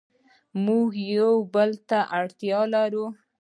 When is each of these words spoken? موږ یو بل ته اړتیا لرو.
موږ 0.65 0.89
یو 1.17 1.33
بل 1.53 1.71
ته 1.89 1.99
اړتیا 2.19 2.59
لرو. 2.73 3.05